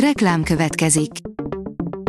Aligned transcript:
Reklám 0.00 0.42
következik. 0.42 1.10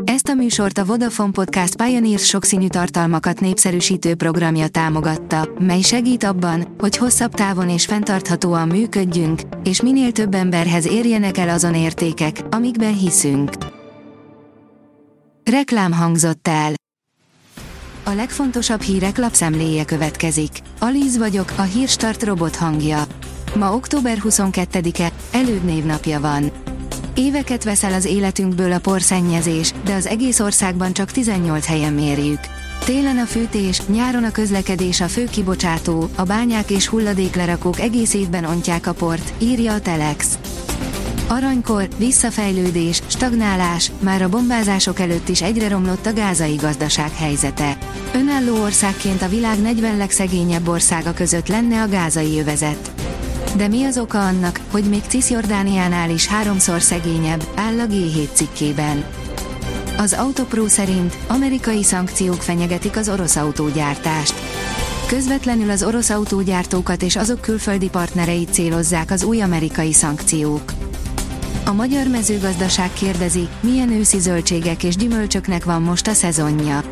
Ezt 0.03 0.27
a 0.27 0.33
műsort 0.33 0.77
a 0.77 0.85
Vodafone 0.85 1.31
Podcast 1.31 1.75
Pioneers 1.75 2.25
sokszínű 2.25 2.67
tartalmakat 2.67 3.39
népszerűsítő 3.39 4.15
programja 4.15 4.67
támogatta, 4.67 5.49
mely 5.59 5.81
segít 5.81 6.23
abban, 6.23 6.75
hogy 6.77 6.97
hosszabb 6.97 7.33
távon 7.33 7.69
és 7.69 7.85
fenntarthatóan 7.85 8.67
működjünk, 8.67 9.41
és 9.63 9.81
minél 9.81 10.11
több 10.11 10.33
emberhez 10.33 10.87
érjenek 10.87 11.37
el 11.37 11.49
azon 11.49 11.75
értékek, 11.75 12.41
amikben 12.49 12.97
hiszünk. 12.97 13.51
Reklám 15.43 15.93
hangzott 15.93 16.47
el. 16.47 16.73
A 18.03 18.11
legfontosabb 18.11 18.81
hírek 18.81 19.17
lapszemléje 19.17 19.85
következik. 19.85 20.51
Alíz 20.79 21.17
vagyok, 21.17 21.53
a 21.57 21.61
hírstart 21.61 22.23
robot 22.23 22.55
hangja. 22.55 23.03
Ma 23.55 23.73
október 23.73 24.17
22-e, 24.23 25.11
elődnévnapja 25.31 26.19
van. 26.19 26.51
Éveket 27.19 27.63
veszel 27.63 27.93
az 27.93 28.05
életünkből 28.05 28.71
a 28.71 28.79
porszennyezés, 28.79 29.73
de 29.85 29.93
az 29.93 30.05
egész 30.05 30.39
országban 30.39 30.93
csak 30.93 31.11
18 31.11 31.65
helyen 31.65 31.93
mérjük. 31.93 32.39
Télen 32.85 33.17
a 33.17 33.25
fűtés, 33.25 33.81
nyáron 33.85 34.23
a 34.23 34.31
közlekedés 34.31 35.01
a 35.01 35.07
fő 35.07 35.23
kibocsátó, 35.23 36.09
a 36.15 36.23
bányák 36.23 36.69
és 36.69 36.87
hulladéklerakók 36.87 37.79
egész 37.79 38.13
évben 38.13 38.45
ontják 38.45 38.87
a 38.87 38.93
port, 38.93 39.33
írja 39.39 39.73
a 39.73 39.81
Telex. 39.81 40.37
Aranykor, 41.27 41.87
visszafejlődés, 41.97 43.01
stagnálás, 43.07 43.91
már 43.99 44.21
a 44.21 44.29
bombázások 44.29 44.99
előtt 44.99 45.27
is 45.29 45.41
egyre 45.41 45.67
romlott 45.67 46.05
a 46.05 46.13
gázai 46.13 46.55
gazdaság 46.55 47.11
helyzete. 47.15 47.77
Önálló 48.13 48.61
országként 48.61 49.21
a 49.21 49.29
világ 49.29 49.61
40 49.61 49.97
legszegényebb 49.97 50.67
országa 50.67 51.13
között 51.13 51.47
lenne 51.47 51.81
a 51.81 51.87
gázai 51.87 52.39
övezet. 52.39 52.91
De 53.55 53.67
mi 53.67 53.83
az 53.83 53.97
oka 53.97 54.27
annak, 54.27 54.59
hogy 54.71 54.83
még 54.83 55.01
Cisjordániánál 55.07 56.09
is 56.09 56.27
háromszor 56.27 56.81
szegényebb, 56.81 57.47
áll 57.55 57.79
a 57.79 57.85
G7 57.85 58.27
cikkében. 58.33 59.05
Az 59.97 60.13
Autopro 60.13 60.67
szerint 60.67 61.17
amerikai 61.27 61.83
szankciók 61.83 62.41
fenyegetik 62.41 62.97
az 62.97 63.09
orosz 63.09 63.35
autógyártást. 63.35 64.33
Közvetlenül 65.07 65.69
az 65.69 65.83
orosz 65.83 66.09
autógyártókat 66.09 67.03
és 67.03 67.15
azok 67.15 67.41
külföldi 67.41 67.89
partnereit 67.89 68.53
célozzák 68.53 69.11
az 69.11 69.23
új 69.23 69.41
amerikai 69.41 69.93
szankciók. 69.93 70.73
A 71.65 71.73
magyar 71.73 72.07
mezőgazdaság 72.07 72.93
kérdezi, 72.93 73.47
milyen 73.59 73.91
őszi 73.91 74.19
zöldségek 74.19 74.83
és 74.83 74.95
gyümölcsöknek 74.95 75.65
van 75.65 75.81
most 75.81 76.07
a 76.07 76.13
szezonja. 76.13 76.83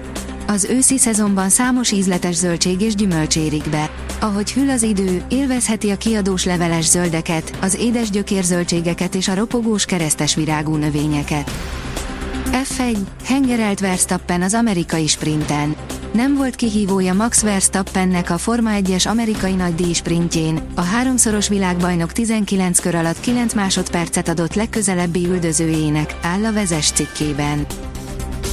Az 0.48 0.64
őszi 0.64 0.98
szezonban 0.98 1.50
számos 1.50 1.92
ízletes 1.92 2.36
zöldség 2.36 2.82
és 2.82 2.96
gyümölcs 2.96 3.36
érik 3.36 3.70
be. 3.70 3.90
Ahogy 4.20 4.54
hűl 4.54 4.70
az 4.70 4.84
idő, 4.84 5.24
élvezheti 5.30 5.90
a 5.90 5.98
kiadós 5.98 6.46
leveles 6.46 6.86
zöldeket, 6.86 7.58
az 7.62 7.76
édes 7.76 8.10
gyökérzöldségeket 8.10 9.16
és 9.16 9.28
a 9.28 9.34
ropogós 9.34 9.86
keresztes 9.86 10.36
virágú 10.36 10.76
növényeket. 10.76 11.52
F1, 12.52 12.98
hengerelt 13.24 13.80
Verstappen 13.80 14.42
az 14.42 14.54
amerikai 14.54 15.08
sprinten. 15.08 15.76
Nem 16.14 16.36
volt 16.36 16.56
kihívója 16.56 17.14
Max 17.14 17.42
Verstappennek 17.42 18.30
a 18.30 18.38
Forma 18.38 18.70
1-es 18.74 19.08
amerikai 19.08 19.54
nagydíj 19.54 19.94
sprintjén, 19.94 20.59
a 20.76 20.82
háromszoros 20.82 21.48
világbajnok 21.48 22.12
19 22.12 22.80
kör 22.80 22.96
alatt 22.96 23.20
9 23.20 23.54
másodpercet 23.54 24.28
adott 24.28 24.54
legközelebbi 24.54 25.26
üldözőjének, 25.26 26.16
áll 26.22 26.46
a 26.46 26.54
vezes 26.54 26.92
cikkében. 26.92 27.66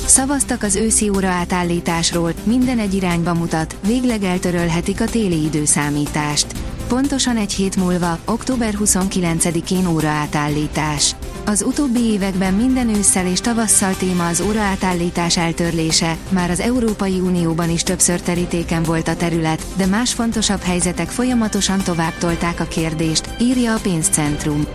Szavaztak 0.06 0.62
az 0.62 0.77
őszi 0.77 1.08
óra 1.08 1.28
átállításról, 1.28 2.33
minden 2.45 2.78
egy 2.78 2.95
irányba 2.95 3.34
mutat, 3.34 3.77
végleg 3.86 4.22
eltörölhetik 4.22 5.00
a 5.00 5.05
téli 5.05 5.44
időszámítást. 5.44 6.47
Pontosan 6.89 7.36
egy 7.36 7.53
hét 7.53 7.77
múlva, 7.77 8.19
október 8.25 8.75
29-én 8.84 9.86
óra 9.86 10.09
átállítás. 10.09 11.17
Az 11.44 11.62
utóbbi 11.62 12.00
években 12.00 12.55
minden 12.55 12.89
ősszel 12.89 13.27
és 13.27 13.41
tavasszal 13.41 13.97
téma 13.97 14.27
az 14.27 14.41
óra 14.41 14.61
átállítás 14.61 15.36
eltörlése, 15.36 16.16
már 16.28 16.50
az 16.50 16.61
Európai 16.61 17.20
Unióban 17.20 17.70
is 17.70 17.83
többször 17.83 18.20
terítéken 18.20 18.82
volt 18.82 19.09
a 19.09 19.16
terület, 19.16 19.65
de 19.77 19.87
más 19.87 20.12
fontosabb 20.12 20.60
helyzetek 20.60 21.09
folyamatosan 21.09 21.78
tovább 21.78 22.15
tolták 22.19 22.60
a 22.60 22.65
kérdést, 22.65 23.28
írja 23.41 23.75
a 23.75 23.81
pénzcentrum. 23.82 24.66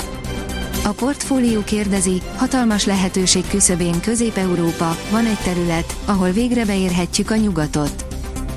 A 0.84 0.92
portfólió 0.92 1.64
kérdezi, 1.64 2.22
hatalmas 2.36 2.86
lehetőség 2.86 3.48
küszöbén 3.48 4.02
Közép-Európa, 4.02 4.98
van 5.12 5.26
egy 5.26 5.40
terület, 5.44 5.96
ahol 6.06 6.32
végre 6.32 6.66
beérhetjük 6.66 7.32
a 7.32 7.36
nyugatot. 7.36 8.06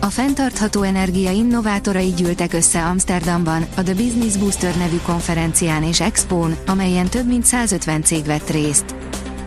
A 0.01 0.07
fenntartható 0.07 0.83
energia 0.83 1.31
innovátorai 1.31 2.13
gyűltek 2.13 2.53
össze 2.53 2.85
Amsterdamban, 2.85 3.67
a 3.77 3.83
The 3.83 3.95
Business 3.95 4.37
Booster 4.37 4.77
nevű 4.77 4.97
konferencián 4.97 5.83
és 5.83 6.01
expón, 6.01 6.57
amelyen 6.67 7.09
több 7.09 7.27
mint 7.27 7.45
150 7.45 8.03
cég 8.03 8.25
vett 8.25 8.51
részt. 8.51 8.95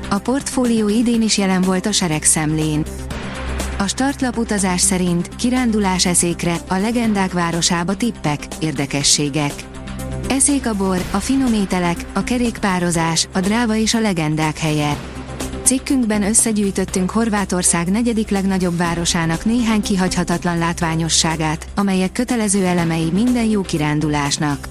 A 0.10 0.18
portfólió 0.20 0.90
idén 0.90 1.22
is 1.22 1.38
jelen 1.38 1.62
volt 1.62 1.86
a 1.86 1.92
seregszemlén. 1.92 2.86
A 3.78 3.88
startlap 3.88 4.38
utazás 4.38 4.82
szerint 4.82 5.36
kirándulás 5.36 6.06
eszékre, 6.06 6.56
a 6.68 6.76
legendák 6.76 7.32
városába 7.34 7.96
tippek, 7.96 8.48
érdekességek. 8.60 9.54
Eszék 10.34 10.68
a 10.68 10.74
bor, 10.74 11.02
a 11.12 11.18
finom 11.18 11.54
ételek, 11.54 12.06
a 12.14 12.24
kerékpározás, 12.24 13.28
a 13.34 13.40
dráva 13.40 13.76
és 13.76 13.94
a 13.94 14.00
legendák 14.00 14.58
helye. 14.58 14.98
Cikkünkben 15.64 16.24
összegyűjtöttünk 16.24 17.10
Horvátország 17.10 17.92
negyedik 17.92 18.30
legnagyobb 18.30 18.78
városának 18.78 19.46
néhány 19.46 19.82
kihagyhatatlan 19.82 20.58
látványosságát, 20.58 21.68
amelyek 21.76 22.12
kötelező 22.12 22.66
elemei 22.66 23.10
minden 23.12 23.46
jó 23.46 23.62
kirándulásnak. 23.62 24.68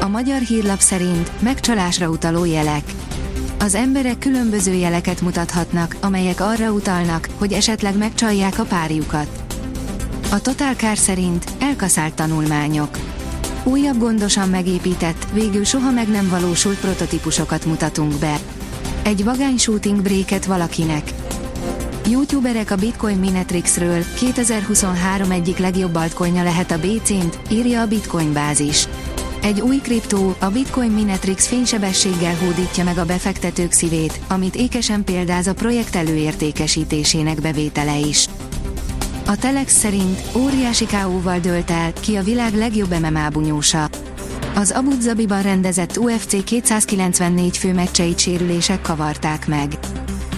A 0.00 0.08
magyar 0.08 0.40
hírlap 0.40 0.80
szerint 0.80 1.30
megcsalásra 1.42 2.08
utaló 2.08 2.44
jelek. 2.44 2.84
Az 3.58 3.74
emberek 3.74 4.18
különböző 4.18 4.72
jeleket 4.72 5.20
mutathatnak, 5.20 5.96
amelyek 6.00 6.40
arra 6.40 6.70
utalnak, 6.70 7.28
hogy 7.38 7.52
esetleg 7.52 7.96
megcsalják 7.96 8.58
a 8.58 8.64
párjukat. 8.64 9.28
A 10.30 10.40
Total 10.40 10.74
Car 10.74 10.96
szerint 10.96 11.44
elkaszált 11.58 12.14
tanulmányok. 12.14 12.98
Újabb 13.66 13.98
gondosan 13.98 14.48
megépített, 14.48 15.26
végül 15.32 15.64
soha 15.64 15.90
meg 15.90 16.08
nem 16.08 16.28
valósult 16.28 16.80
prototípusokat 16.80 17.64
mutatunk 17.64 18.18
be. 18.18 18.38
Egy 19.02 19.24
vagány 19.24 19.58
shooting 19.58 20.02
breaket 20.02 20.44
valakinek. 20.44 21.10
Youtuberek 22.10 22.70
a 22.70 22.76
Bitcoin 22.76 23.16
Minetrixről, 23.16 24.04
2023 24.18 25.30
egyik 25.30 25.58
legjobb 25.58 25.94
altcoinja 25.94 26.42
lehet 26.42 26.70
a 26.70 26.78
BC-nt, 26.78 27.38
írja 27.50 27.80
a 27.80 27.86
Bitcoin 27.86 28.32
bázis. 28.32 28.88
Egy 29.42 29.60
új 29.60 29.76
kriptó, 29.76 30.36
a 30.38 30.46
Bitcoin 30.46 30.90
Minetrix 30.90 31.46
fénysebességgel 31.46 32.34
hódítja 32.34 32.84
meg 32.84 32.98
a 32.98 33.04
befektetők 33.04 33.72
szívét, 33.72 34.20
amit 34.28 34.56
ékesen 34.56 35.04
példáz 35.04 35.46
a 35.46 35.54
projekt 35.54 35.96
előértékesítésének 35.96 37.40
bevétele 37.40 37.98
is. 37.98 38.28
A 39.28 39.36
Telex 39.36 39.78
szerint 39.78 40.22
óriási 40.36 40.86
káóval 40.86 41.38
dölt 41.38 41.70
el, 41.70 41.92
ki 41.92 42.16
a 42.16 42.22
világ 42.22 42.54
legjobb 42.54 42.94
MMA 43.00 43.28
bunyósa. 43.28 43.88
Az 44.54 44.70
Abu 44.70 45.00
Zabiban 45.00 45.42
rendezett 45.42 45.96
UFC 45.96 46.44
294 46.44 47.56
fő 47.56 47.72
meccseit 47.74 48.18
sérülések 48.18 48.80
kavarták 48.80 49.46
meg. 49.46 49.78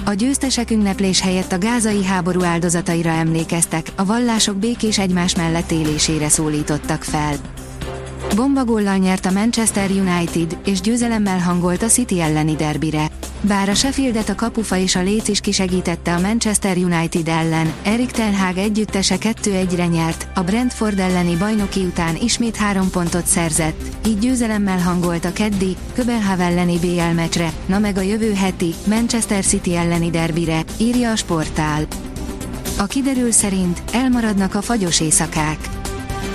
A 0.04 0.12
győztesek 0.12 0.70
ünneplés 0.70 1.20
helyett 1.20 1.52
a 1.52 1.58
gázai 1.58 2.04
háború 2.04 2.42
áldozataira 2.42 3.10
emlékeztek, 3.10 3.86
a 3.96 4.04
vallások 4.04 4.56
békés 4.56 4.98
egymás 4.98 5.34
mellett 5.34 5.70
élésére 5.70 6.28
szólítottak 6.28 7.02
fel. 7.02 7.34
Bombagóllal 8.34 8.96
nyert 8.96 9.26
a 9.26 9.30
Manchester 9.30 9.90
United, 9.90 10.56
és 10.64 10.80
győzelemmel 10.80 11.38
hangolt 11.38 11.82
a 11.82 11.86
City 11.86 12.20
elleni 12.20 12.56
derbire. 12.56 13.10
Bár 13.40 13.68
a 13.68 13.74
Sheffieldet 13.74 14.28
a 14.28 14.34
kapufa 14.34 14.76
és 14.76 14.96
a 14.96 15.02
Léc 15.02 15.28
is 15.28 15.40
kisegítette 15.40 16.14
a 16.14 16.20
Manchester 16.20 16.76
United 16.76 17.28
ellen, 17.28 17.72
Erik 17.82 18.10
Ten 18.10 18.34
Hag 18.34 18.56
együttese 18.56 19.16
2-1-re 19.20 19.86
nyert, 19.86 20.26
a 20.34 20.40
Brentford 20.40 20.98
elleni 20.98 21.36
bajnoki 21.36 21.80
után 21.84 22.16
ismét 22.16 22.56
három 22.56 22.90
pontot 22.90 23.26
szerzett, 23.26 23.82
így 24.06 24.18
győzelemmel 24.18 24.78
hangolt 24.78 25.24
a 25.24 25.32
keddi, 25.32 25.76
Köbenhav 25.94 26.40
elleni 26.40 26.78
BL 26.78 27.14
meccsre, 27.14 27.52
na 27.66 27.78
meg 27.78 27.96
a 27.96 28.00
jövő 28.00 28.32
heti, 28.32 28.74
Manchester 28.86 29.44
City 29.44 29.76
elleni 29.76 30.10
derbire, 30.10 30.64
írja 30.76 31.10
a 31.10 31.16
sportál. 31.16 31.86
A 32.78 32.86
kiderül 32.86 33.30
szerint 33.30 33.82
elmaradnak 33.92 34.54
a 34.54 34.62
fagyos 34.62 35.00
éjszakák. 35.00 35.77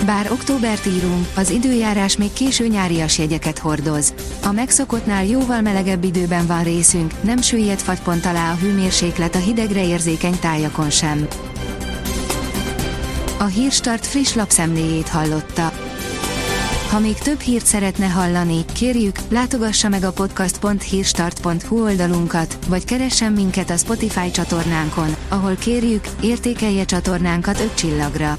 Bár 0.06 0.30
októbert 0.30 0.86
írunk, 0.86 1.26
az 1.36 1.50
időjárás 1.50 2.16
még 2.16 2.32
késő 2.32 2.66
nyárias 2.66 3.18
jegyeket 3.18 3.58
hordoz. 3.58 4.14
A 4.42 4.52
megszokottnál 4.52 5.24
jóval 5.24 5.60
melegebb 5.60 6.04
időben 6.04 6.46
van 6.46 6.62
részünk, 6.62 7.12
nem 7.22 7.40
süllyed 7.40 7.78
fagypont 7.78 8.26
alá 8.26 8.52
a 8.52 8.56
hőmérséklet 8.56 9.34
a 9.34 9.38
hidegre 9.38 9.86
érzékeny 9.86 10.38
tájakon 10.38 10.90
sem. 10.90 11.28
A 13.38 13.44
Hírstart 13.44 14.06
friss 14.06 14.34
lapszemléjét 14.34 15.08
hallotta. 15.08 15.72
Ha 16.90 16.98
még 16.98 17.18
több 17.18 17.40
hírt 17.40 17.66
szeretne 17.66 18.06
hallani, 18.06 18.64
kérjük, 18.72 19.16
látogassa 19.28 19.88
meg 19.88 20.04
a 20.04 20.12
podcast.hírstart.hu 20.12 21.82
oldalunkat, 21.82 22.58
vagy 22.68 22.84
keressen 22.84 23.32
minket 23.32 23.70
a 23.70 23.76
Spotify 23.76 24.30
csatornánkon, 24.30 25.16
ahol 25.28 25.54
kérjük, 25.54 26.04
értékelje 26.20 26.84
csatornánkat 26.84 27.60
5 27.60 27.74
csillagra. 27.74 28.38